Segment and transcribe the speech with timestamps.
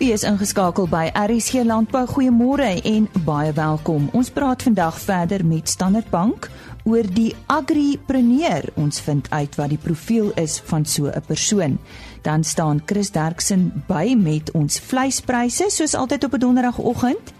[0.00, 2.06] U is ingeskakel by RSG Landbou.
[2.08, 4.06] Goeiemôre en baie welkom.
[4.16, 6.46] Ons praat vandag verder met Standard Bank
[6.88, 8.64] oor die agripreneur.
[8.80, 11.76] Ons vind uit wat die profiel is van so 'n persoon.
[12.22, 17.34] Dan staan Chris Derksen by met ons vleispryse soos altyd op 'n donderdagoggend.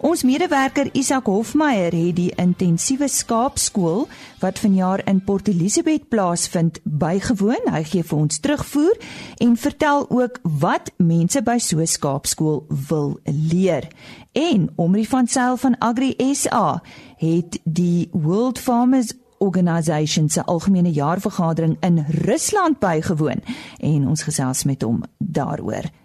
[0.00, 4.06] Ons medewerker Isak Hofmeyer het die intensiewe skaapskool
[4.40, 7.68] wat vanjaar in Port Elizabeth plaasvind bygewoon.
[7.68, 8.96] Hy gee vir ons terugvoer
[9.44, 13.88] en vertel ook wat mense by so 'n skaapskool wil leer.
[14.32, 16.82] En Omri van Sail van Agri SA
[17.16, 23.42] het die World Farmers Organisation se algemene jaarvergadering in Rusland bygewoon
[23.78, 25.99] en ons gesels met hom daaroor.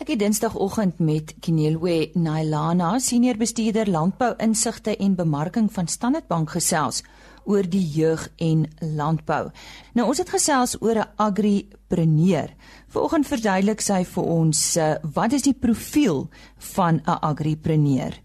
[0.00, 6.54] Ek het Dinsdagoggend met Kinelwe Nailana, senior bestuurder landbou insigte en bemarking van Standard Bank
[6.56, 7.02] gesels
[7.44, 8.62] oor die jeug en
[8.96, 9.50] landbou.
[9.92, 12.48] Nou ons het gesels oor 'n agripreneur.
[12.88, 16.28] Vanoggend verduidelik sy vir ons uh, wat is die profiel
[16.74, 18.16] van 'n agripreneur?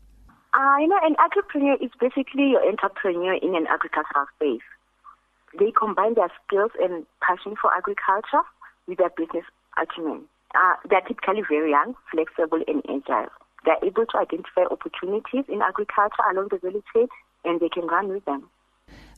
[0.56, 4.68] Uh, you know, an agripreneur is basically your entrepreneur in an agricultural space.
[5.60, 8.46] They combine their skills and passion for agriculture
[8.88, 10.30] with their business acumen.
[10.56, 13.32] Uh, they're typically very young, flexible, and agile.
[13.66, 17.08] They're able to identify opportunities in agriculture along the value chain
[17.44, 18.50] and they can run with them.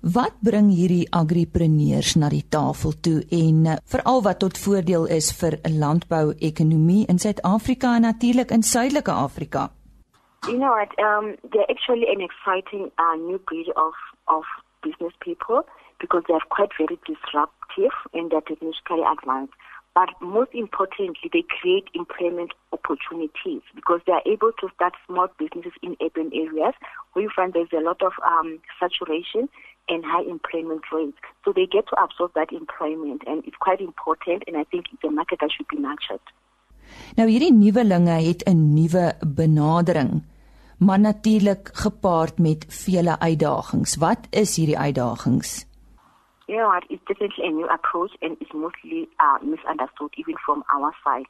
[0.02, 5.32] Wat bring hierdie agripreneurs na die tafel toe en uh, veral wat tot voordeel is
[5.40, 9.72] vir 'n landbou-ekonomie in Suid-Afrika en natuurlik in Suidelike Afrika?
[10.48, 13.96] You know what, um they're actually an exciting uh, new breed of
[14.28, 14.46] of
[14.84, 15.66] business people
[16.00, 19.54] because they're quite very disruptive and they're technically advanced.
[19.98, 25.74] But most importantly, they create employment opportunities because they are able to start small businesses
[25.82, 26.76] in urban areas
[27.14, 29.50] where you find there's a lot of um, saturation
[29.90, 31.18] and high employment rates.
[31.44, 34.44] So they get to absorb that employment, and it's quite important.
[34.46, 36.22] And I think it's a market that should be nurtured.
[37.18, 40.12] Nou hierdie nuwelinge het 'n nuwe benadering,
[40.78, 43.96] maar natuurlik gepaard met vele uitdagings.
[43.96, 45.66] Wat is hierdie uitdagings?
[46.48, 50.64] You know what, it's definitely a new approach and it's mostly uh, misunderstood even from
[50.74, 51.28] our side.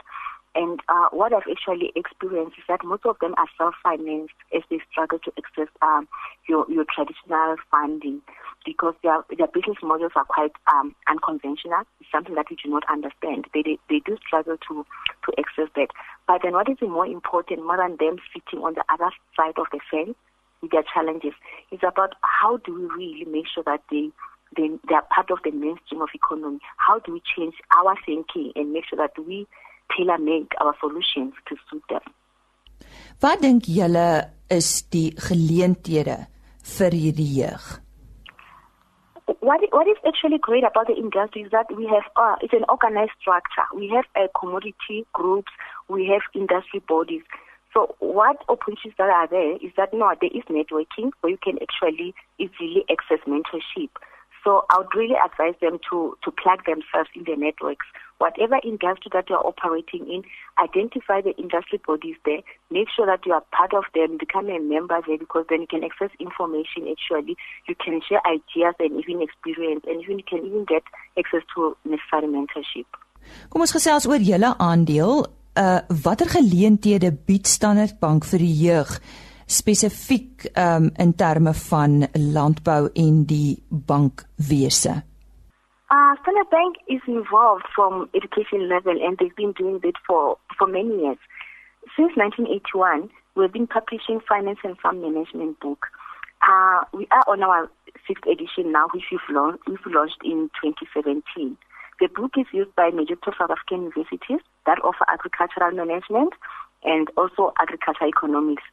[0.55, 4.79] And uh, what I've actually experienced is that most of them are self-financed as they
[4.89, 6.07] struggle to access um,
[6.47, 8.21] your, your traditional funding
[8.65, 11.83] because their, their business models are quite um, unconventional.
[12.01, 13.45] It's something that we do not understand.
[13.53, 14.85] They, they, they do struggle to,
[15.25, 15.89] to access that.
[16.27, 19.67] But then what is more important, more than them sitting on the other side of
[19.71, 20.17] the fence
[20.61, 21.33] with their challenges,
[21.71, 24.09] is about how do we really make sure that they
[24.55, 26.59] then they are part of the mainstream of economy.
[26.77, 29.47] How do we change our thinking and make sure that we
[29.95, 32.01] tailor make our solutions to suit them?
[33.21, 36.17] Wat dink julle is die geleenthede
[36.77, 37.65] vir hierdie jeug?
[39.41, 42.65] What what is actually great about the industry is that we have uh, it's an
[42.69, 43.67] organized structure.
[43.75, 45.51] We have a commodity groups,
[45.89, 47.23] we have industry bodies.
[47.73, 51.59] So what opportunities that are there is that no, there is networking where you can
[51.61, 53.89] actually easily access mentorship.
[54.47, 57.85] So I would really advise them to, to plug themselves in the networks.
[58.17, 60.23] Whatever industry that you're operating in,
[60.55, 62.39] identify the industry bodies there,
[62.71, 65.67] make sure that you are part of them, become a member there because then you
[65.67, 67.35] can access information actually,
[67.67, 70.83] you can share ideas and even experience and even you can even get
[71.19, 72.87] access to necessary mentorship.
[73.51, 75.27] Kom ons gesels oor julle aandeel.
[75.59, 78.95] Uh watter geleenthede bied Standard Bank vir die jeug?
[79.47, 85.03] Spesifiek um, in terme van landbou en die bankwese?
[85.89, 90.67] Uh, Standard Bank is involved from education level and they've been doing it for, for
[90.67, 91.17] many years.
[91.95, 95.87] Since 1981, we've been publishing finance and farm management book.
[96.43, 97.71] Uh, we are on our
[98.05, 101.57] sixth edition now, which we've, launched, we've launched in 2017.
[101.99, 106.33] The book is used by major South African universities that offer agricultural management
[106.83, 108.63] and also agricultural economics.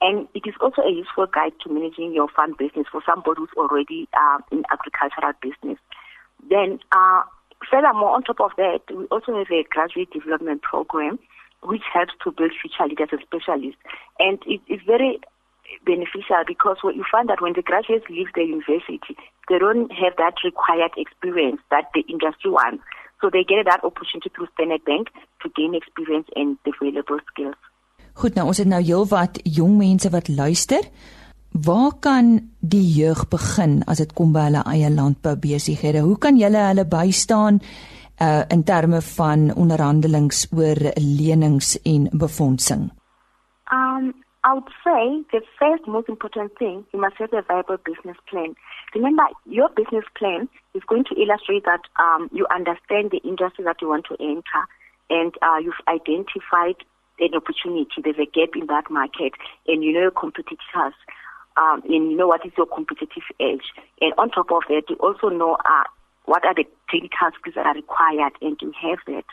[0.00, 3.56] And it is also a useful guide to managing your farm business for somebody who's
[3.56, 5.78] already uh, in agricultural business.
[6.48, 7.22] Then, uh,
[7.70, 11.18] furthermore, on top of that, we also have a graduate development program
[11.62, 13.80] which helps to build future leaders and specialists.
[14.18, 15.20] And it is very
[15.84, 19.16] beneficial because what you find that when the graduates leave the university,
[19.48, 22.82] they don't have that required experience that the industry wants.
[23.20, 25.08] So they get that opportunity through Standard Bank
[25.42, 27.60] to gain experience and the valuable skills.
[28.20, 30.84] Goed, nou ons het nou heelwat jong mense wat luister.
[31.66, 32.26] Waar kan
[32.60, 36.02] die jeug begin as dit kom by hulle eie landbou besighede?
[36.04, 37.62] Hoe kan julle hulle bystaan
[38.20, 42.90] uh in terme van onderhandelings oor lenings en befondsing?
[43.72, 44.12] Um
[44.44, 48.54] I would say the first most important thing, you must have a viable business plan.
[48.94, 53.80] Remember, your business plan is going to illustrate that um, you understand the industry that
[53.82, 54.62] you want to enter
[55.10, 56.76] and uh, you've identified
[57.20, 58.00] an opportunity.
[58.02, 59.32] There's a gap in that market,
[59.66, 60.94] and you know your competitors,
[61.56, 63.64] um, and you know what is your competitive edge.
[64.00, 65.84] And on top of that, you also know uh,
[66.24, 69.24] what are the technical skills that are required, and you have that.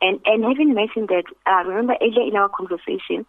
[0.00, 3.26] And and having mentioned that, uh, remember earlier in our conversation,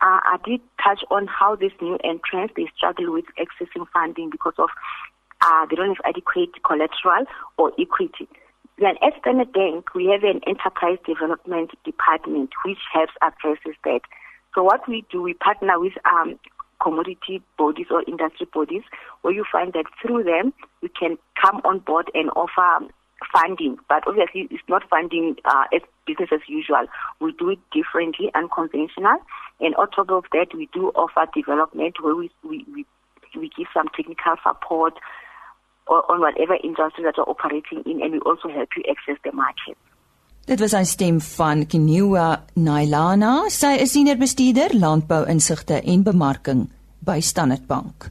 [0.00, 4.54] uh, I did touch on how these new entrants they struggle with accessing funding because
[4.58, 4.68] of
[5.42, 7.26] uh, they don't have adequate collateral
[7.56, 8.28] or equity.
[8.82, 14.00] Then at Standard Bank, we have an enterprise development department which helps addresses that.
[14.56, 16.36] So what we do, we partner with um,
[16.82, 18.82] commodity bodies or industry bodies
[19.20, 20.52] where you find that through them,
[20.82, 22.88] we can come on board and offer
[23.32, 23.76] funding.
[23.88, 26.86] But obviously, it's not funding uh, as business as usual.
[27.20, 29.18] We do it differently, and unconventional.
[29.60, 32.84] And on top of that, we do offer development where we, we, we,
[33.38, 34.94] we give some technical support,
[35.86, 39.76] on whatever industry that you're operating in and we also help you access the market.
[40.44, 43.44] Dit was 'n stem van Kinua Nailana.
[43.48, 48.10] Sy is senior bestuurder landbou-insigte en bemarking by Standard Bank.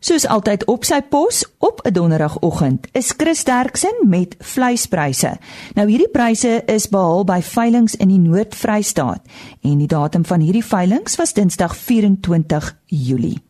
[0.00, 5.36] Soos altyd op sy pos op 'n donderdagoggend is Chris Derksen met vleispryse.
[5.74, 9.22] Nou hierdie pryse is behaal by veilinge in die Noord-Vrystaat
[9.62, 13.42] en die datum van hierdie veilinge was Dinsdag 24 Julie.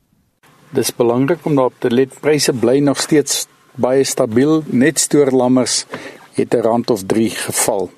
[0.76, 2.12] Dis belangrik om daarop te let.
[2.20, 3.46] Pryse bly nog steeds
[3.80, 4.60] baie stabiel.
[4.66, 5.86] Net stoorlammers
[6.36, 7.90] het 'n rand of 3 geval.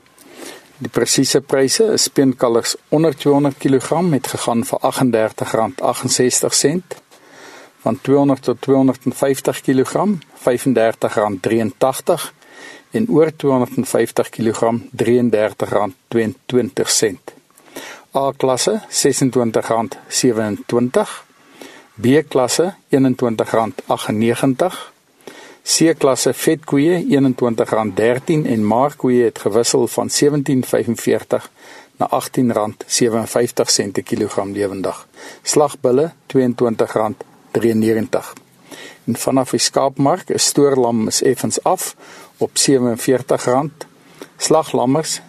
[0.78, 4.84] Die presiese pryse is speenkalvers onder 200 kg het gegaan vir R38.68
[7.80, 10.04] van 200 tot 250 kg
[10.34, 12.32] R35.83
[12.90, 15.02] en oor 250 kg R33.22
[18.14, 21.27] A klasse R26.27
[22.00, 24.74] B klasse R21.98.
[25.62, 27.08] C klasse vetkoeie R21.13
[28.46, 30.14] en maarkoeie het gewissel van R17.45
[31.98, 32.10] na R18.57
[33.92, 35.06] per kilogram lewendig.
[35.42, 36.38] Slagbulle R22.93.
[39.04, 41.96] En vanaf die skaapmark is stoorlam is effens af
[42.36, 42.56] op R47.
[44.36, 45.24] Slaglammers R37.88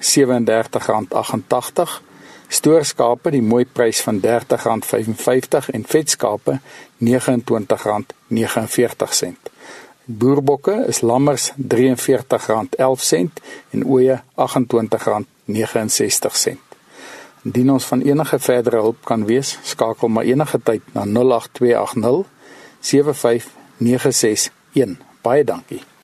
[2.49, 6.59] Stoorskape die mooi prys van R30.55 en vetskape
[7.05, 9.37] R29.49.
[10.05, 11.59] Boerbokke is lammers R43.11
[13.69, 14.21] en ooe R28.69.
[17.43, 22.25] Indien ons van enige verdere hulp kan wees, skakel maar enige tyd na 08280
[22.79, 24.97] 75961.
[25.21, 25.98] Baie dankie.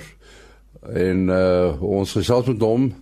[0.94, 2.94] en uh, ons gesels met hom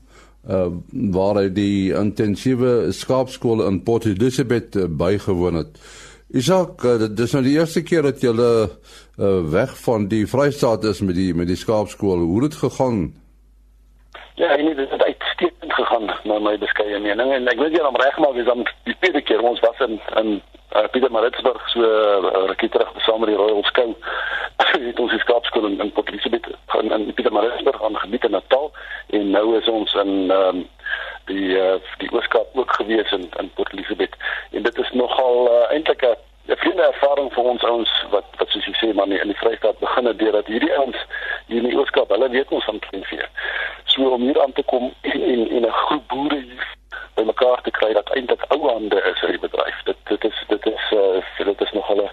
[0.48, 0.66] uh
[1.14, 5.78] waar hy die intensiewe skaapskool in Port Elizabeth uh, bygewoon het.
[6.34, 8.68] Isak, uh, dit is nou die eerste keer dat jy uh
[9.50, 12.18] weg van die Vrystaat is met die met die skaapskool.
[12.26, 13.14] Hoe het dit gegaan?
[14.44, 17.32] Ja, en dit het uitstekend gegaan na my beskeie mening.
[17.32, 19.40] En ek wil jy dan regmaak is dan die tweede keer.
[19.40, 20.28] Ons was in in
[20.76, 23.96] uh, Pietermaritzburg so uh, rukkie terug saam met die Royal Scout
[24.88, 28.68] het ons die skaapskool in, in Port Elizabeth in, in Pietermaritzburg aan gebied in Natal.
[29.16, 30.60] En nou is ons in um,
[31.32, 34.20] die uh, die Ooskaap ook gewees in in Port Elizabeth.
[34.52, 38.48] En dit is nogal uh, eintlik 'n 'n vriende ervaring vir ons ouens wat wat
[38.48, 41.00] soos jy sê maar nie in die Vrystaat begin het deurdat hierdie ouens
[41.46, 43.26] hier in die Ooskaap hulle weet ons van kleinvee.
[43.84, 46.66] So om hier aan te kom en en 'n groep boere hier
[47.14, 49.82] bymekaar te kry dat eintlik ou hande is in die bedryf.
[49.84, 52.10] Dit dit is dit is uh, dit is nog hulle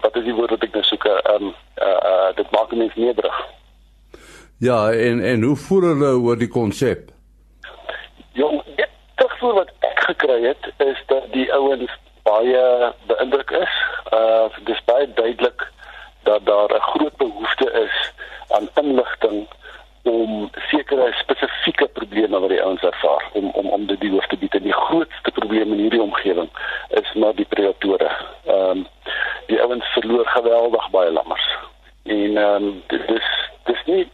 [0.00, 1.04] wat is die woord wat ek nou soek?
[1.04, 3.42] Ehm um, uh, uh, dit maak mense nederig.
[4.58, 7.10] Ja, en en hoe voel hulle oor die konsep?
[8.32, 11.90] Jong, dit terugvoer wat ek gekry het is dat die ouens
[12.22, 13.74] baie beïndruk is.
[14.12, 15.66] Uh dis baie duidelik
[16.22, 18.12] dat daar 'n groot behoefte is
[18.48, 19.48] aan inligting
[20.02, 24.36] om sekere spesifieke probleme wat die ouens ervaar om om om dit die hoof te
[24.36, 24.54] bied.
[24.54, 26.50] En die grootste probleem in hierdie omgewing
[26.88, 28.10] is maar die predatore.
[28.46, 28.86] Ehm um,
[29.46, 31.48] die ouens verloor geweldig baie lammers.
[32.02, 33.28] En ehm um, dit is
[33.64, 34.10] dis nie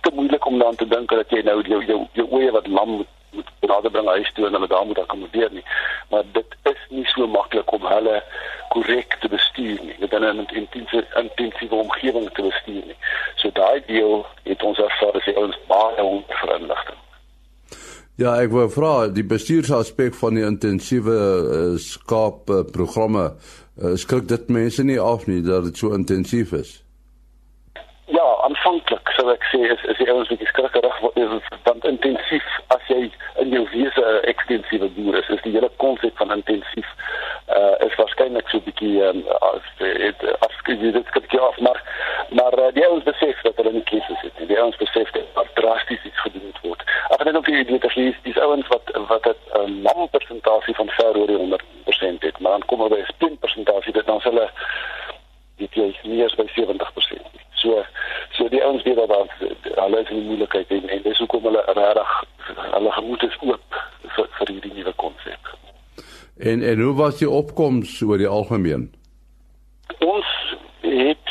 [0.00, 2.88] te moeilik om dan te dink dat jy nou jou jou jou oeye wat lam
[2.88, 5.64] moet moet nader bring huis toe en hulle daar moet akkommodeer nie.
[6.10, 8.22] Maar dit is nie so maklik om hulle
[8.68, 9.96] korrek te bestuur nie.
[9.98, 12.98] Dit is 'n intensiewe intensiewe omgewing te bestuur nie.
[13.34, 17.00] So daai deel het ons ervaar as ons baie honger inligting.
[18.24, 24.30] Ja, ek wou vra die bestuursaspek van die intensiewe uh, skaap uh, programme uh, skrik
[24.30, 26.70] dit mense nie af nie dat dit so intensief is.
[28.08, 30.96] Ja, aanvanklik sou ek sê is is die ouens bietjie skrikkerig
[31.68, 33.02] want intensief as jy
[33.44, 36.88] in jou wese 'n ekstensiewe boer is, is die hele konsep van intensief
[37.52, 39.20] uh is waarskynlik so bietjie um,
[39.52, 40.24] as dit
[40.80, 41.60] jy dit kyk jy af
[42.34, 44.46] maar uh, die ouens besef dat hulle nie keuses het nie.
[44.46, 46.82] Die ouens besef dat daar drasties iets gedoen moet word.
[47.08, 50.10] Ek het net op die idee dat hier dis ouens wat wat 'n uh, lang
[50.10, 53.92] persentasie van ver oor die 100% het, maar dan kom hulle by 'n spin persentasie
[53.92, 54.48] dit dan hulle
[55.56, 57.22] dit jy meer as by 70%.
[57.52, 57.84] So
[58.30, 59.28] so die ouens weet dat daar
[59.84, 62.24] hulle is in die moeilikheid en, en dis hoekom hulle regtig
[62.76, 63.82] hulle gemoed is oop
[64.16, 65.54] vir vir hierdie nuwe konsep.
[66.44, 68.94] En en hoe was die opkoms oor die algemeen?
[69.98, 71.30] Ons het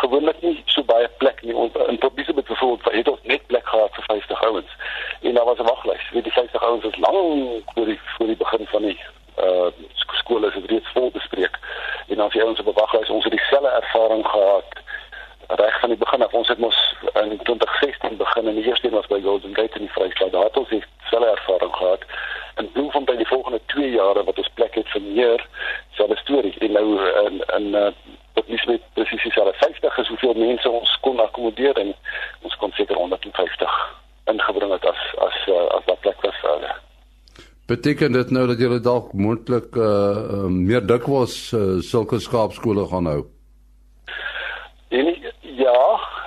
[0.00, 1.54] gewoonlik nie so baie plek nie.
[1.54, 4.76] Ons in Probeese met byvoorbeeld het ons net plek gehad vir 50 ouens.
[5.20, 6.10] En daar was 'n waglys.
[6.12, 8.98] Weet die 50 ouens is lank voor die voor die begin van die
[9.38, 11.58] uh skole is reeds vol bespreek.
[12.06, 14.70] En dan as jy ons op 'n waglys, ons het dieselfde ervaring gehad
[15.46, 16.32] reg van die begin af.
[16.32, 19.84] Ons het mos in 2016 begin en die eerste een was by Golden Gate in
[19.86, 20.32] die Vrystaat.
[20.32, 22.02] Daar het ons dieselfde ervaring gehad.
[22.54, 25.46] En Bloemfontein die volgende 2 jare wat ons plek het vir meer
[25.98, 26.54] selfe storie.
[26.66, 26.86] En nou
[27.26, 27.90] in in uh
[28.32, 31.90] dit is net presies dieselfde 50 is hoeveel mense ons kon akkommodeer en
[32.48, 33.74] ons kon seker 150
[34.32, 36.72] ingebring het as as uh, as daardie plek was vir hulle.
[37.72, 43.10] Beteken dit nou dat julle dalk moontlik uh, uh meer dikwels uh, sulke skaapskole gaan
[43.12, 43.20] hou?
[44.88, 45.82] En ja,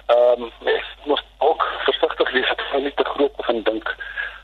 [0.05, 3.95] ehm um, ek moet ook versigtig wees dat ek nie te groot begin dink.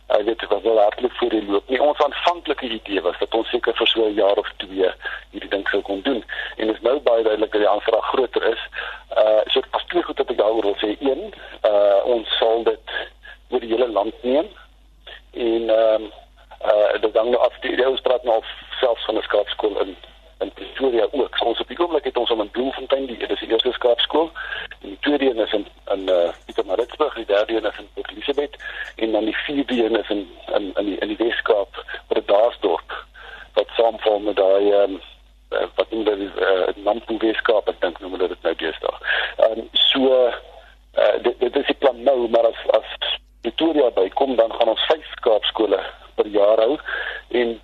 [0.08, 1.70] Ek weet wat wel hardloop voor die loop.
[1.70, 4.90] Nie ons aanvanklike idee was dat ons seker vir so 'n jaar of twee
[5.32, 6.24] hierdie ding sou kon doen.
[6.58, 8.62] En dit is nou baie duidelik dat die aanvraag groter is.
[9.18, 10.92] Uh so as twee goed wat ek daaroor wil sê.
[11.00, 11.34] Een,
[11.72, 12.96] uh ons sal dit
[13.50, 14.48] oor die hele land neem.
[15.32, 16.12] En ehm um,
[16.72, 18.42] uh dit dan nou af die idee ons praat nou
[18.80, 19.96] selfs van 'n skaapskool in
[20.42, 21.38] in Pretoria ook.
[21.38, 23.72] So ons op die oomblik het ons om in Bloemfontein, die dit is die eerste
[23.72, 24.32] skaapskool.
[24.82, 26.10] En die tweede een is in in
[26.72, 28.56] Pietermaritzburg, die derde een is in Port Elizabeth
[28.96, 31.86] en dan die vierde een is in in in die in die Weskaap
[32.26, 33.06] Daarsdorp
[33.54, 35.02] wat saamval met daai ehm um,
[35.76, 38.96] wat in die uh, Nampo Weskaap ek dink noem hulle dit nou deesdae.
[39.38, 44.36] Ehm um, so uh dit, dit is die plan nou, maar as as Pretoria bykom
[44.36, 45.80] dan gaan ons vyf skaapskole
[46.16, 46.78] per jaar hou
[47.30, 47.60] en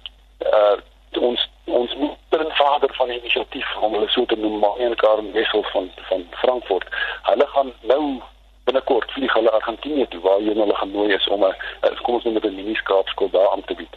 [0.52, 0.78] uh
[1.18, 5.92] ons ons moedervader van die inisiatief om hulle so te noem Marian Karen Wessel van
[6.10, 6.92] van Frankfurt.
[7.24, 8.04] Hulle gaan nou
[8.68, 11.56] binnekort vlieg hulle Argentinië toe waar hulle genooi is om 'n
[12.04, 13.96] kom ons noem dit 'n mini skaapskool daar aan te bied.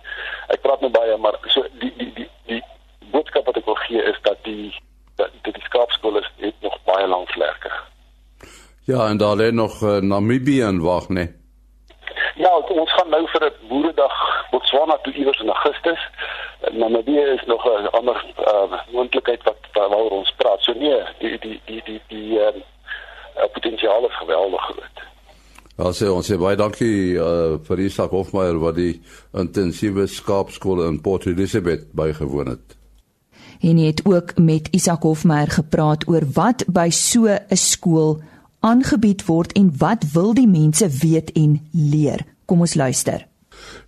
[0.55, 2.63] Ek praat nou baie maar so die die die die
[3.11, 4.75] boodskap wat ek wil gee is dat die
[5.17, 7.71] dat die skaapskool is het nog baie lank vlerke.
[8.85, 11.29] Ja, en daar lê nog uh, Namibië en wag nee.
[12.35, 14.17] Ja, ons gaan nou vir 'n boeredag
[14.51, 16.01] Botswana toe iewers in Augustus.
[16.71, 20.63] Namibië is nog 'n ander uh, moontlikheid wat waaroor ons praat.
[20.63, 22.63] So nee, die die die die die uh,
[23.91, 24.99] potensiaal is geweldig groot.
[25.79, 29.01] Ja, sê ons sê baie dankie uh, vir Isak Hofmeyer wat die
[29.33, 32.77] intensiewe skaapskool in Port Elizabeth bygewoon het.
[33.61, 38.21] En hy het ook met Isak Hofmeyer gepraat oor wat by so 'n skool
[38.61, 42.25] aangebied word en wat wil die mense weet en leer.
[42.45, 43.27] Kom ons luister.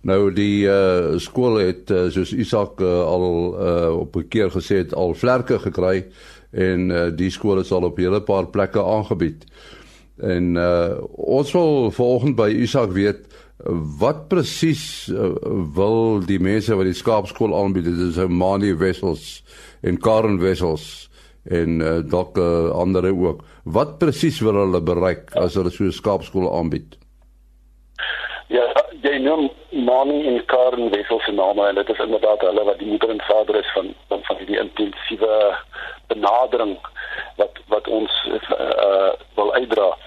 [0.01, 4.81] Nou die uh skool het uh, soos Isak uh, al uh op 'n keer gesê
[4.81, 6.05] het al vlerke gekry
[6.51, 9.45] en uh die skool is al op 'n hele paar plekke aangebied.
[10.21, 13.25] En uh ons wil vanoggend by Isak weet
[13.99, 15.31] wat presies uh,
[15.75, 19.43] wil die mense wat die skaapskool aanbied dit is 'n manie wessels
[19.81, 21.09] en karen wessels
[21.49, 25.91] en uh, dalk uh, ander ook wat presies wil hulle bereik as hulle so 'n
[25.91, 26.97] skaapskool aanbied
[28.47, 28.65] Ja,
[29.01, 32.87] jy noem Mani en Karen Wessel se name en dit is inderdaad hulle wat die
[32.87, 35.57] moeder en vader is van van, van die intensiewe
[36.07, 36.77] benadering
[37.37, 39.97] wat wat ons uh, wil uitdra.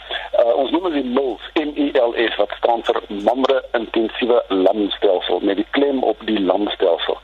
[0.77, 5.67] Noem dit MILS, M I L S wat staan vir Mamre Intensiewe Lamstelsel met die
[5.71, 7.17] klem op die lamstelsel.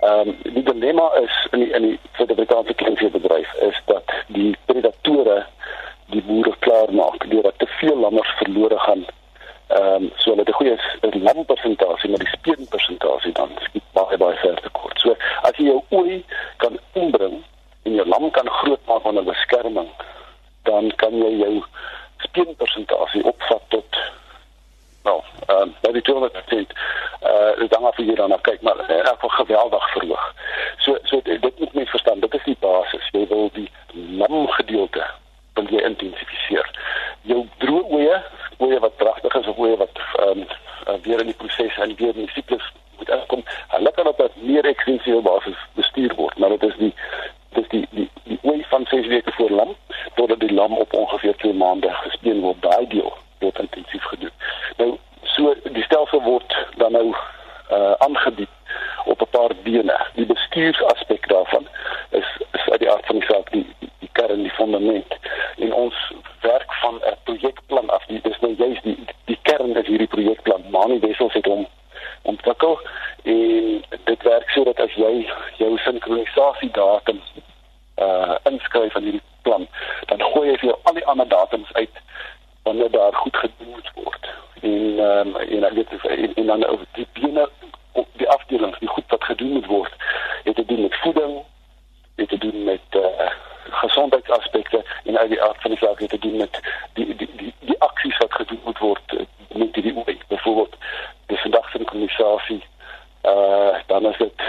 [0.00, 5.44] Ehm um, die dilemma is in die in die Suid-Afrikaanse kleinveebedryf is dat die predatore
[6.10, 9.06] die boere klaar maak deurdat te veel lammers verlore gaan
[9.68, 14.60] Ehm um, so met 'n goeie lampersentasie maar die speenpersentasie dan skiet baie baie ver
[14.60, 15.00] te kort.
[15.00, 16.24] So as jy jou olie
[16.56, 17.38] kan inbring
[17.82, 19.88] en jou lam kan groot maak onder beskerming,
[20.62, 21.62] dan kan jy jou
[22.30, 23.98] speenpersentasie opvat tot
[25.04, 26.74] nou, ehm um, by die 200%.
[27.22, 30.34] Uh dit hang af hoe jy dan kyk, maar in elk geval geweldig verhoog.
[30.78, 33.08] So so dit moet mens verstaan, dit is die basis.
[33.12, 35.04] Jy wil die lam gedeelte
[35.54, 36.70] wil jy intensifiseer.
[37.22, 38.22] Jou droë oeye
[38.60, 40.44] oeye wat pragtig is of oeye wat ehm
[40.86, 43.44] um, weer in die proses en weer in die siklus moet aankom.
[43.76, 46.94] Hulle kan op 'n meer ekstensiewe basis bestuur word, maar dit is die
[47.54, 49.74] dis die die die ooi van 6 weke voor lam
[50.14, 52.62] totdat die lam op ongeveer 2 maande gespeen word.
[52.62, 54.34] Daai deel word intensief gedoen.
[54.76, 57.14] Nou so die stelsel word dan nou
[57.70, 58.48] uh aangebied
[59.04, 59.96] op 'n paar bene.
[60.14, 61.66] Die bestuursaspek daarvan
[62.10, 63.66] is is uit die aard van die saak die
[63.98, 65.18] die kern die fundament
[65.56, 68.04] in ons werk van 'n projekplan af.
[68.06, 70.64] Dit is nou juist die die kern is hierdie projekplan.
[70.70, 71.66] Mani Wessels het hom
[72.22, 72.80] ontwikkel
[73.22, 77.20] en dit werk sodat as jy jou sinkronisasie datum
[77.96, 79.68] uh inskryf in hierdie plan,
[80.06, 81.96] dan gooi jy vir al die ander datums uit
[82.62, 84.28] wanneer daar goed gedoen moet word.
[84.60, 87.48] En ehm um, en dan weet jy en dan oor die bene
[87.92, 89.92] op die afdelings, die goed wat gedoen moet word,
[90.44, 91.42] het te doen met voeding,
[92.16, 93.30] het te doen met uh
[93.70, 96.60] gesondheidsaspekte en uit die aard van die saak het te doen met
[96.92, 100.16] die die die, die aksies wat gedoen moet word uh, met die OE.
[100.28, 100.76] Byvoorbeeld
[101.26, 102.64] die vandag se kommissasie
[103.22, 104.40] uh dan is dit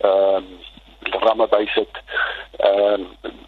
[0.00, 0.60] ehm um,
[1.22, 2.02] ramme bysit.
[2.56, 3.40] Ehm um,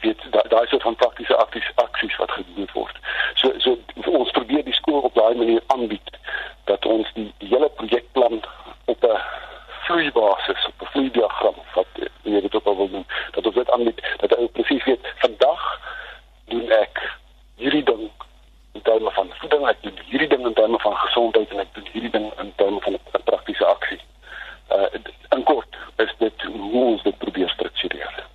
[0.00, 2.96] weet daar daar is so van praktiese aksies aksies wat gedoen word.
[3.34, 6.10] So so ons probeer die skool op daai manier aanbied
[6.64, 8.44] dat ons die, die hele projekplan
[8.84, 9.18] op 'n
[9.86, 11.86] vloeibasis, op 'n vloeidiagram wat
[12.22, 15.80] jy dit ook al wil doen, dat ons dit aanbied dat hy presies weet vandag
[16.44, 17.18] doen ek
[17.54, 18.10] hierdie ding
[18.72, 21.88] in terme van voeding, ek doen hierdie ding in terme van gesondheid en ek doen
[21.92, 24.00] hierdie ding in terme van 'n praktiese aksie.
[24.70, 24.88] Uh
[25.36, 28.26] in kort is dit hoe ons dit probeer struktureer.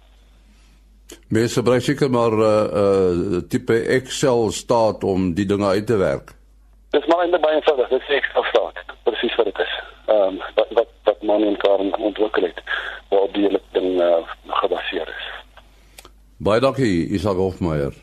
[1.52, 5.98] Mense gebruik seker maar 'n uh, uh, tipe Excel staat om die dinge uit te
[5.98, 6.32] werk.
[6.90, 8.78] Dis maar in baie eenvoudig, dit is Excel staat.
[9.04, 9.74] Presies wat dit is.
[10.06, 12.62] Ehm um, wat wat wat man en Karen ontwikkel het
[13.10, 14.16] waarop die hele ding uh,
[14.48, 15.28] gebaseer is.
[16.38, 17.94] Baie dankie Isak Hofmeyer.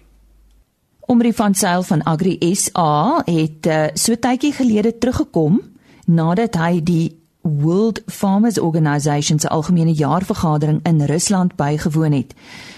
[1.00, 5.60] Omri van Sail van Agri SA het uh, so tydjie gelede teruggekom
[6.06, 7.17] nadat hy die
[7.48, 12.34] World Farmers Organization se algemene jaarvergadering in Rusland bygewoon het.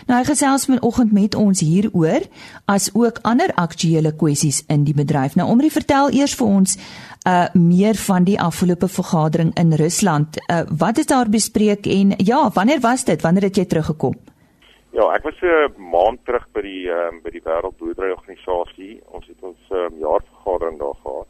[0.07, 2.25] Nou hy gesels vanoggend met ons hieroor
[2.65, 5.35] as ook ander aktuelle kwessies in die bedryf.
[5.35, 6.79] Nou Omri vertel eers vir ons
[7.29, 10.41] uh meer van die afgelope vergadering in Rusland.
[10.49, 13.23] Uh wat is daar bespreek en ja, wanneer was dit?
[13.23, 14.15] Wanneer het jy teruggekom?
[14.91, 19.03] Ja, ek was 'n uh, maand terug by die uh, by die Wêreldboerderyorganisasie.
[19.07, 21.29] Ons het ons uh, jaarvergadering daar gehad.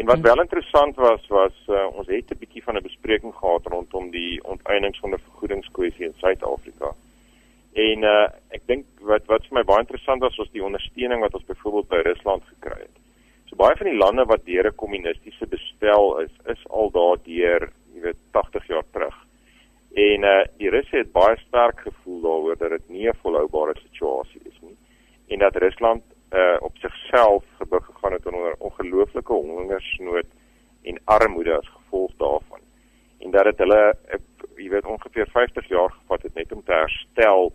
[0.00, 3.66] En wat wel interessant was was uh, ons het 'n bietjie van 'n bespreking gehad
[3.66, 6.88] rondom die onteiening van 'n vergoedingskwessie in Suid-Afrika.
[7.72, 11.34] En uh, ek dink wat wat vir my baie interessant was was die ondersteuning wat
[11.34, 12.96] ons byvoorbeeld by Rusland gekry het.
[13.48, 18.00] So baie van die lande wat deur 'n kommunistiese bestel is, is al daardeur, jy
[18.00, 19.16] weet, 80 jaar terug.
[19.94, 24.40] En uh die Russe het baie sterk gevoel daaroor dat dit nie 'n volhoubare situasie
[24.44, 24.76] is nie
[25.28, 30.26] en dat Rusland uh op sigself gebuk gegaan het onder ongelooflike hongersnood
[30.82, 32.60] en armoede as gevolg daarvan.
[33.18, 33.96] En dat dit hulle
[34.56, 37.52] jy weet ongeveer 50 jaar gevat het net om te herstel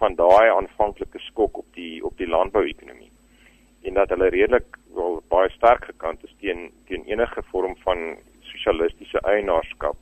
[0.00, 3.10] van daai aanvanklike skok op die op die landbouekonomie.
[3.82, 9.20] En dat hulle redelik wel baie sterk gekant is teen teen enige vorm van sosialistiese
[9.20, 9.96] eienaarskap.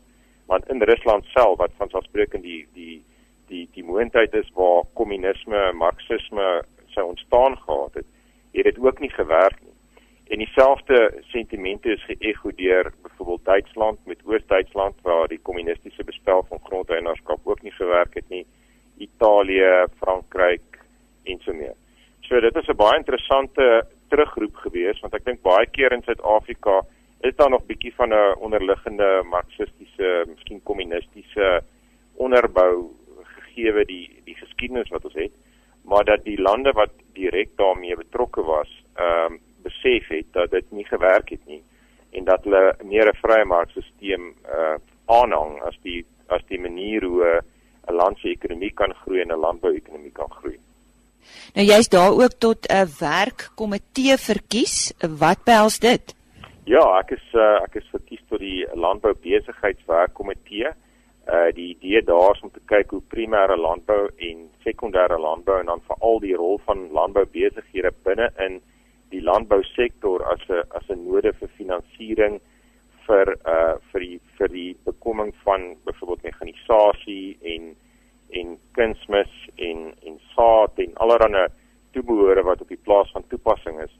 [0.46, 3.02] Want in Rusland self wat vanselfsprekend die die
[3.48, 8.08] die die moontlikheid is waar kommunisme, marxisme sou ontstaan gehad het,
[8.52, 9.72] het dit ook nie gewerk nie.
[10.32, 16.60] En dieselfde sentimente is geëgo deur byvoorbeeld Duitsland met Oos-Duitsland waar die kommunistiese bespel van
[16.64, 18.46] grondeienaarskap ook nie gewerk het nie.
[18.96, 20.78] Italië, Frankryk
[21.24, 21.74] en so meer.
[22.20, 26.80] So dit is 'n baie interessante terugroep gewees want ek dink baie keer in Suid-Afrika
[27.20, 31.62] is daar nog bietjie van 'n onderliggende marxistiese, miskien kommunistiese
[32.14, 32.90] onderbou
[33.22, 35.32] gegee die die geskiedenis wat ons het
[35.84, 40.70] maar dat die lande wat direk daarmee betrokke was, ehm um, besef het dat dit
[40.70, 41.62] nie gewerk het nie
[42.10, 44.24] en dat hulle meer 'n vrye markstelsel
[44.58, 47.42] uh aanhang as die as die manier hoe
[47.88, 50.58] 'n land se ekonomie kan groei en 'n landbouekonomie kan groei.
[51.54, 54.92] Nou jy's daar ook tot 'n werkkomitee verkies.
[55.18, 56.14] Wat behels dit?
[56.64, 60.66] Ja, ek is uh, ek is verkies tot die landboubesigheidswerkkomitee.
[60.66, 60.74] Uh
[61.54, 65.82] die idee daar is om te kyk hoe primêre landbou en sekondêre landbou en dan
[65.86, 68.60] veral die rol van landboubesighede binne in
[69.10, 72.40] die landbousektor as 'n as 'n node vir finansiering
[73.06, 77.76] vir uh vir die vir die bekoming van byvoorbeeld mekanisasie en
[78.30, 81.46] en kunsmis en en saad en allerlei
[81.92, 83.94] toebehore wat op die plaas van toepassing is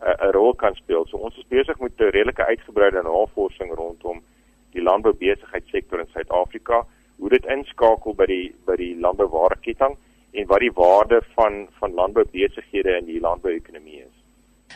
[0.00, 1.06] 'n uh, rol kan speel.
[1.06, 4.22] So ons is besig met 'n redelike uitgebreide navorsing rondom
[4.76, 6.82] die landboubesigheidssektor in Suid-Afrika,
[7.18, 9.96] hoe dit inskakel by die by die landbouwaardeketting
[10.36, 14.14] en wat die waarde van van landboubesighede in die landbouekonomie is.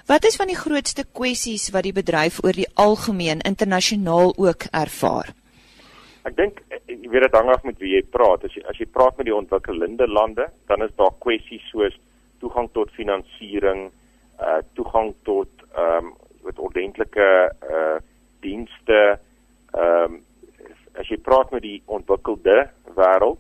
[0.07, 5.35] Wat is van die grootste kwessies wat die bedryf oor die algemeen internasionaal ook ervaar?
[6.29, 8.45] Ek dink jy weet dit hang af met wie jy praat.
[8.45, 11.97] As jy as jy praat met die ontwikkelende lande, dan is daar kwessies soos
[12.41, 13.89] toegang tot finansiering,
[14.41, 17.31] uh toegang tot ehm um, met ordentlike
[17.69, 17.99] uh
[18.41, 19.19] dienste.
[19.73, 20.19] Ehm um,
[20.99, 23.39] as jy praat met die ontwikkelde wêreld,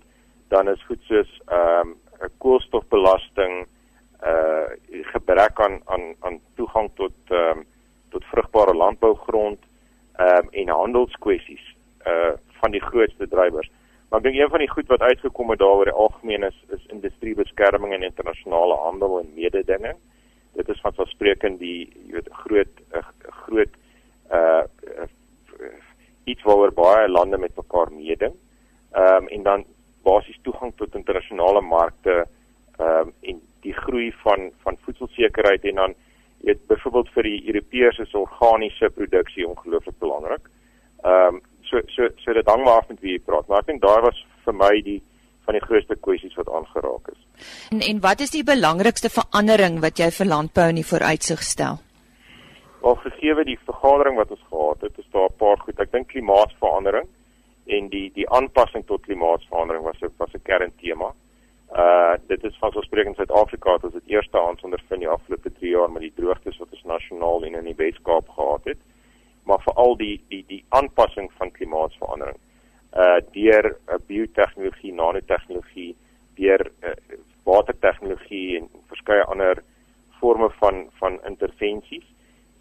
[0.48, 3.66] dan is goed soos ehm um, koolstofbelasting,
[4.22, 4.68] uh
[5.12, 7.66] gebrek aan aan aan toegang tot ehm um,
[8.10, 9.58] tot vrugbare landbougrond
[10.16, 11.66] ehm um, en handelskwessies
[12.06, 13.70] uh van die grootste drywers.
[14.08, 16.86] Maar ek dink een van die goed wat uitgekom het daaroor die algemeen is is
[16.86, 19.96] industriebeskerming en internasionale handel en mededinging.
[20.58, 23.04] Dit is van verspreekend die jy weet groot 'n
[23.46, 23.74] groot
[24.30, 24.59] uh
[26.32, 28.34] iets waaroor baie lande met mekaar meeding.
[28.92, 29.64] Ehm um, en dan
[30.02, 32.16] basies toegang tot internasionale markte
[32.78, 35.94] ehm um, en die groei van van voedselsekerheid en dan
[36.46, 40.48] weet byvoorbeeld vir die Europese is organiese produksie ongelooflik belangrik.
[41.04, 43.72] Ehm um, so so so dit hang maar af met wie jy praat, maar ek
[43.72, 45.00] dink daar was vir my die
[45.44, 47.20] van die grootste kwessies wat aangeraak is.
[47.70, 51.80] En en wat is die belangrikste verandering wat jy vir landbou in die vooruitsig stel?
[52.80, 55.80] Wel gegee die vergadering wat ons gehad het, is daar 'n paar goed.
[55.80, 57.08] Ek dink klimaatsverandering
[57.66, 61.12] en die die aanpassing tot klimaatsverandering was 'n was 'n kerntema.
[61.72, 65.70] Uh dit is van spreekend Suid-Afrika het ons dit eerste hand ondervind die afgelope 3
[65.70, 68.78] jaar met die droogtes wat ons nasionaal en in die Weskaap gehad het
[69.44, 72.38] maar veral die die die aanpassing van klimaatsverandering
[72.96, 75.96] uh deur uh, biotehnologie, nanotehnologie,
[76.34, 76.90] deur uh,
[77.44, 79.62] watertegnologie en verskeie ander
[80.18, 82.06] forme van van intervensies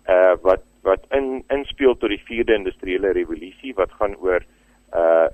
[0.08, 4.46] uh wat wat in inspel tot die 4de industriële revolusie wat gaan oor
[4.94, 5.28] uh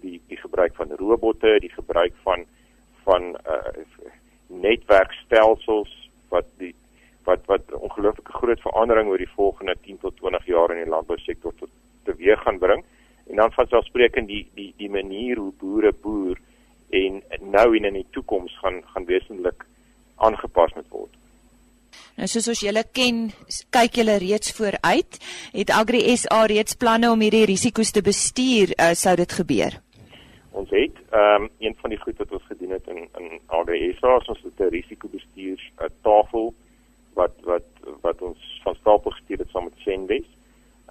[0.00, 2.44] die die gebruik van robotte, die gebruik van
[3.04, 3.84] van uh
[4.46, 5.92] netwerkstelsels
[6.28, 6.74] wat die
[7.26, 11.54] wat wat ongelooflike groot verandering oor die volgende 10 tot 20 jaar in die landbousektor
[11.58, 11.70] tot
[12.04, 12.84] teweeg gaan bring.
[13.26, 16.38] En dan van selfspreekend die die die manier hoe boere boer
[16.90, 19.66] en nou en in die toekoms gaan gaan wesentlik
[20.16, 21.14] aangepas moet word.
[22.16, 23.32] Nou soos ons julle ken,
[23.70, 25.18] kyk julle reeds vooruit.
[25.52, 29.80] Het Agri SA reeds planne om hierdie risiko's te bestuur uh, sou dit gebeur?
[30.56, 33.92] Ons het ehm um, een van die goed wat ons gedoen het in in Agri
[33.98, 36.54] SA, ons het 'n risikobestuurs uh, tafel
[37.14, 37.68] wat wat
[38.00, 40.28] wat ons van stapel gestuur het saam met Senwes.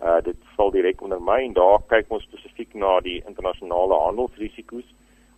[0.02, 4.88] Uh dit val direk onder my en daar kyk ons spesifiek na die internasionale handelsrisiko's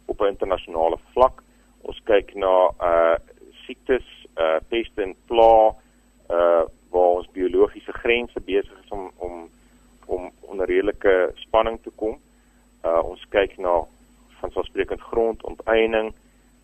[0.06, 1.44] op 'n internasionale vlak.
[1.82, 3.16] Ons kyk na uh
[3.66, 5.74] siektes, uh peste en pla
[6.30, 9.50] uh waar ons biologiese grense besig is om om
[10.06, 12.18] om onder redelike spanning te kom.
[12.84, 13.82] Uh ons kyk na
[14.40, 16.14] van spreekend grondonteiening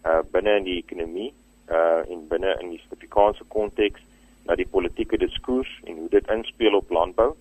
[0.05, 1.31] uh binne in die ekonomie
[1.69, 4.01] uh in binne in die Suid-Afrikaanse konteks
[4.45, 7.31] na die politieke diskurs en hoe dit inspel op landbou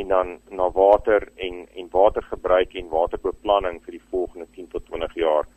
[0.00, 5.14] en dan na water en en watergebruik en waterbeplanning vir die volgende 10 tot 20
[5.14, 5.48] jaar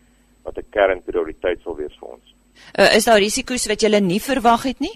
[0.43, 2.35] wat 'n kernprioriteit sal wees vir ons.
[2.79, 4.93] Uh, is daar risiko's wat jy nie verwag het nie?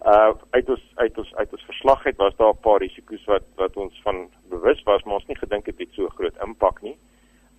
[0.00, 3.44] Uh uit ons uit ons uit ons verslag het was daar 'n paar risiko's wat
[3.56, 6.96] wat ons van bewus was maar ons nie gedink het dit so groot impak nie.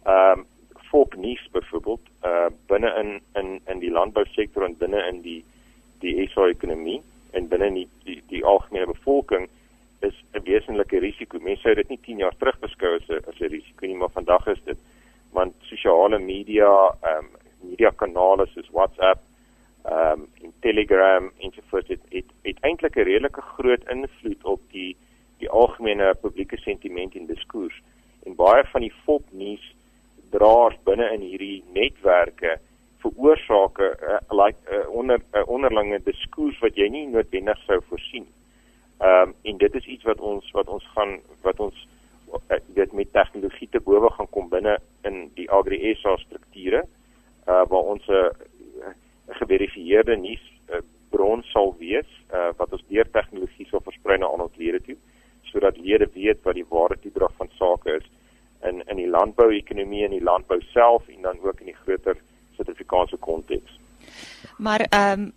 [0.06, 0.46] Ehm um,
[0.92, 5.44] volknuus byvoorbeeld uh binne in in in die landbousektor en binne in die
[6.00, 9.50] die SA ekonomie en binne die die, die algemene bevolking
[10.00, 11.40] is 'n wesenlike risiko.
[11.40, 14.10] Mense sou dit nie 10 jaar terug beskou as 'n as 'n risiko nie, maar
[14.14, 14.78] vandag is dit
[15.32, 17.31] want sosiale media, ehm um,
[17.82, 19.20] media kanale soos WhatsApp,
[19.84, 24.62] ehm um, Telegram en so voort het het, het eintlik 'n redelike groot invloed op
[24.72, 24.96] die
[25.40, 27.82] die algemene publieke sentiment en diskurs.
[28.26, 29.76] En baie van die fopnuus
[30.30, 32.60] draers binne in hierdie netwerke
[33.00, 37.58] veroorsaak 'n uh, like 'n uh, onder 'n uh, onderlinge diskurs wat jy nie noodwendig
[37.66, 38.28] sou voorsien.
[39.00, 41.88] Ehm um, en dit is iets wat ons wat ons gaan wat ons
[42.74, 46.51] dit met tegnologie te bowe gaan kom binne in die Agri SA strukture
[47.52, 48.94] uh waar ons 'n uh,
[49.40, 54.50] geverifieerde nuus uh, bron sal wees uh wat ons deur tegnologie sal versprei na ander
[54.58, 54.98] lede toe
[55.52, 58.08] sodat lede weet wat die ware toedrag van sake is
[58.70, 62.18] in in die landbou-ekonomie en die landbou self en dan ook in die groter
[62.56, 63.80] Suid-Afrikaanse konteks.
[64.58, 65.32] Maar ehm um,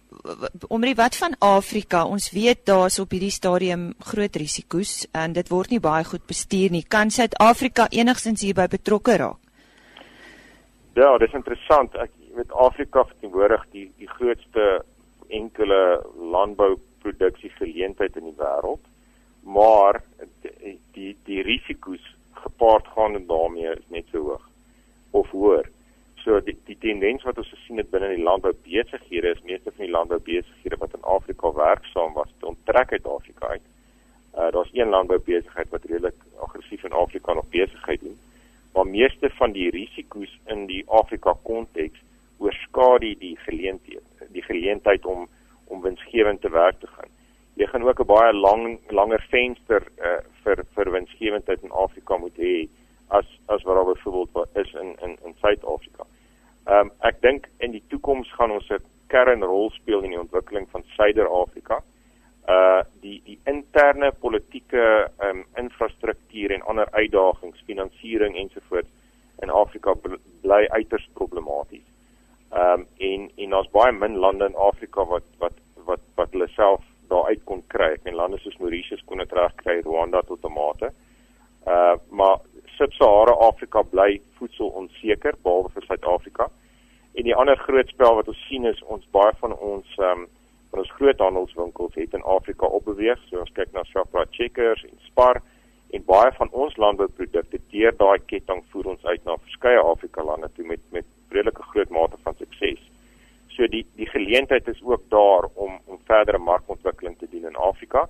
[0.69, 2.05] omre wat van Afrika?
[2.07, 6.71] Ons weet daar's op hierdie stadium groot risiko's en dit word nie baie goed bestuur
[6.71, 6.85] nie.
[6.89, 9.44] Kan Suid-Afrika enigstens hierby betrokke raak?
[10.95, 11.95] Ja, dit is interessant.
[11.99, 14.85] Ek weet Afrika verteenwoordig die die grootste
[15.35, 15.79] enkele
[16.15, 18.83] landbouproduksie geleentheid in die wêreld.
[19.43, 19.99] Maar
[20.45, 22.05] die die, die risiko's
[22.45, 24.45] gepaard gaan daarmee is net so hoog
[25.11, 25.67] of hoër.
[26.23, 29.95] So die die tendens wat ons gesien het binne die landboubesighede is meeste van die
[29.97, 33.67] landboubesighede wat in Afrika werksaam was, onttrek uit Afrika uit.
[34.39, 38.19] Uh daar's een landboubesigheid wat redelik aggressief in Afrika nog besigheid doen.
[38.75, 42.01] Maar meeste van die risiko's in die Afrika konteks
[42.39, 45.29] oorskadu die geleentheid die geleentheid om
[45.73, 47.09] om winsgewend te werk te gaan.
[47.57, 52.37] Jy gaan ook 'n baie lang langer venster uh, vir vir winsgewendheid in Afrika moet
[52.37, 52.69] hê
[53.09, 56.05] as as wat daar byvoorbeeld is in in in Suid-Afrika.
[56.67, 60.69] Ehm um, ek dink in die toekoms gaan ons 'n kernrol speel in die ontwikkeling
[60.71, 61.83] van Suider-Afrika.
[62.49, 67.63] Uh die die interne politieke ehm um, infrastruktuur en ander uitdagings,
[68.35, 68.89] finansiering ensovoorts
[69.43, 69.95] in Afrika
[70.43, 71.85] bly uiters problematies.
[72.53, 75.53] Ehm um, en en daar's baie min lande in Afrika wat wat
[75.87, 77.97] wat wat hulle self daar uit kon kry.
[78.05, 80.93] En lande soos Mauritius kon dit reg kry, Rwanda tot 'n mate.
[81.67, 82.39] Uh maar
[82.77, 86.49] Sub-Sahara Afrika bly voedsel onseker behalwe vir Suid-Afrika.
[87.15, 90.29] En die ander groot spel wat ons sien is ons baie van ons ehm um,
[90.71, 93.19] van ons groothandelswinkels het in Afrika opbeweeg.
[93.29, 95.43] So ons kyk na Shoprite Checkers en Spar
[95.91, 97.14] en baie van ons landbouprodukte
[97.85, 101.91] deur daai ketting voer ons uit na verskeie Afrika lande toe met met redelike groot
[101.91, 102.83] mate van sukses.
[103.55, 108.09] So die die geleentheid is ook daar om om verdere markontwikkeling te doen in Afrika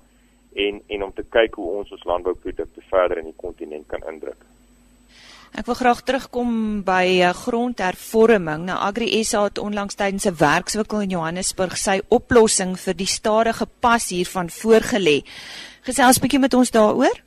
[0.67, 4.41] en en om te kyk hoe ons ons landbouprodukte verder in die kontinent kan indruk.
[5.55, 6.49] Ek wil graag terugkom
[6.83, 8.65] by uh, grondhervorming.
[8.67, 13.67] Nou Agri SA het onlangs tydens 'n werkswinkel in Johannesburg sy oplossing vir die stadige
[13.81, 15.23] pas hiervan voorgelê.
[15.87, 17.24] Gesels 'n bietjie met ons daaroor?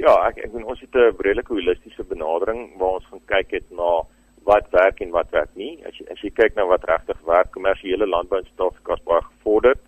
[0.00, 3.66] Ja, ek ek bedoel ons het 'n redelike holistiese benadering waar ons gaan kyk het
[3.70, 3.90] na
[4.48, 5.84] wat werk en wat werk nie.
[5.86, 9.22] As jy as jy kyk na wat regtig werk, kommersiële landbou in Suid-Afrika is baie
[9.22, 9.82] gevorderd.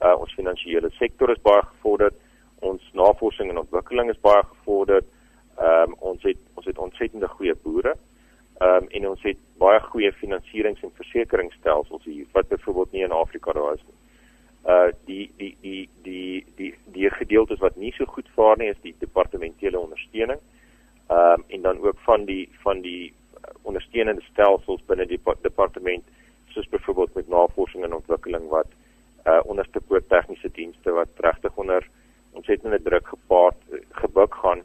[0.00, 2.16] Uh ons finansiële sektor is baie gevorderd.
[2.60, 5.06] Ons navorsing en ontwikkeling is baie gevorderd.
[5.58, 7.94] Ehm um, ons het ons het ontsettende goeie boere.
[8.60, 13.12] Ehm um, en ons het baie goeie finansierings- en versekeringsstelsels hier wat byvoorbeeld nie in
[13.12, 13.98] Afrika daar is nie.
[14.66, 18.82] Uh die die die die die die gedeeltes wat nie so goed vaar nie is
[18.82, 20.40] die departementele ondersteuning.
[21.08, 23.12] Ehm um, en dan ook van die van die
[23.62, 26.04] ondersteunende stelsels binne die departement
[26.48, 28.66] soos byvoorbeeld met navorsing en ontwikkeling wat
[29.26, 31.88] uh onderste poort tegniese dienste wat regtig onder
[32.32, 33.56] ontsettende druk gepaard
[33.90, 34.62] gebuk gaan.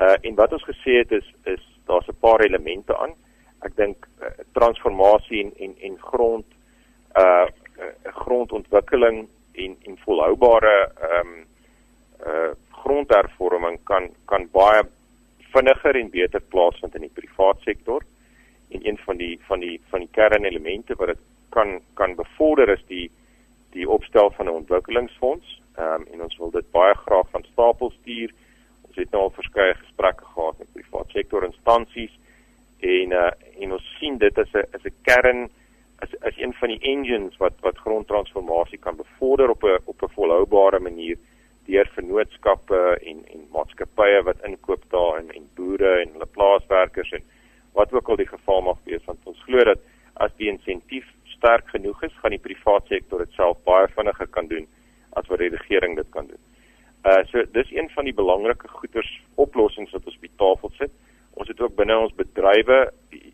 [0.00, 3.14] Uh en wat ons gesê het is is daar's 'n paar elemente aan.
[3.60, 6.44] Ek dink uh, transformasie en en en grond
[7.16, 7.46] uh, uh
[8.32, 10.76] grondontwikkeling en en volhoubare
[11.08, 11.46] ehm um,
[12.26, 12.50] uh
[12.82, 14.82] grondhervorming kan kan baie
[15.54, 18.02] vinniger en beter plaasvind in die privaat sektor
[18.74, 21.22] en een van die van die van die kernelemente wat dit
[21.56, 23.10] kan kan bevorder is die
[23.76, 25.60] die opstel van 'n ontwikkelingsfonds.
[25.76, 28.30] Ehm um, en ons wil dit baie graag van stapel stuur.
[28.86, 32.18] Ons het nou al verskeie gesprekke gehad met private sektor instansies
[32.80, 35.50] en uh en ons sien dit as 'n as 'n kern
[36.28, 40.80] as een van die engines wat wat grondtransformasie kan bevorder op 'n op 'n volhoubare
[40.80, 41.16] manier
[41.66, 47.22] deur vennootskappe en en maatskappye wat inkoop daar en en boere en hulle plaaswerkers en
[47.72, 49.78] wat ook al die geval mag wees want ons glo dat
[50.14, 54.46] as die insentief sterk genoeg is, gaan die private sektor dit self baie vinniger kan
[54.46, 54.66] doen
[55.18, 56.42] as wat die regering dit kan doen.
[57.04, 60.92] Uh so dis een van die belangrike goeders oplossings wat ons op die tafel sit.
[61.34, 62.78] Ons het ook binne ons bedrywe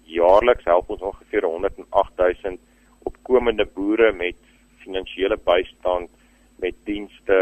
[0.09, 2.61] jaarliks help ons ongeveer 108000
[3.09, 4.39] opkomende boere met
[4.85, 6.11] finansiële bystand,
[6.59, 7.39] met dienste,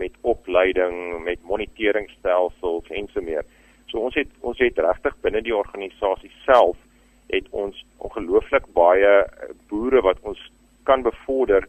[0.00, 3.44] met opleiding, met moniteringstelsels en so meer.
[3.90, 6.78] So ons het ons het regtig binne die organisasie self
[7.32, 10.40] het ons ongelooflik baie eh, boere wat ons
[10.88, 11.66] kan bevorder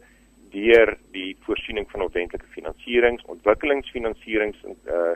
[0.56, 5.16] deur die voorsiening van ordentlike finansierings, ontwikkelingsfinansierings en uh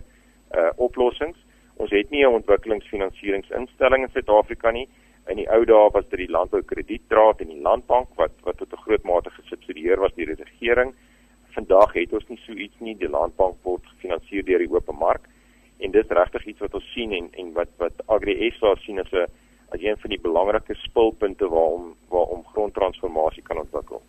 [0.57, 1.37] uh oplossings.
[1.77, 4.87] Ons het nie 'n ontwikkelingsfinansieringsinstelling in Suid-Afrika nie.
[5.29, 8.83] In die ou dae was dit die Landboukredietdraad en die Landbank wat wat tot 'n
[8.85, 10.93] groot mate gesubsidieer was deur die regering.
[11.57, 12.95] Vandag het ons nie so iets nie.
[12.97, 15.27] Die Landbank word gefinansier deur die open mark
[15.79, 18.99] en dit is regtig iets wat ons sien en en wat wat Agri SA sien
[18.99, 19.27] as 'n
[19.73, 24.01] as een van die belangrike spulpunte waarom waarom grondtransformasie kan ontwikkel.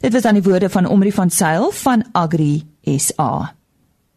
[0.00, 3.54] Dit was aan die woorde van Omri van Sail van Agri SA.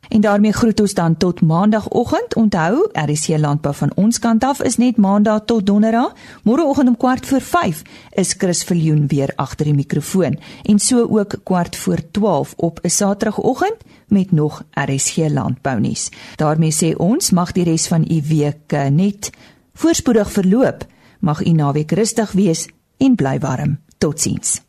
[0.09, 2.35] En daarmee groet ons dan tot maandagooggend.
[2.35, 6.13] Onthou, RC Landbou van ons kant af is net maandag tot donderdag.
[6.43, 11.35] Môreoggend om kwart voor 5 is Chris Viljoen weer agter die mikrofoon en so ook
[11.43, 16.09] kwart voor 12 op 'n Saterdagoggend met nog RSG Landbou nuus.
[16.35, 19.29] daarmee sê ons mag die res van u week eh, net
[19.73, 20.85] voorspoedig verloop.
[21.19, 22.67] Mag u naweek rustig wees
[22.97, 23.79] en bly warm.
[23.97, 24.68] Totsiens.